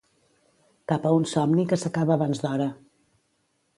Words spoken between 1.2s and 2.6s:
somni que s'acaba abans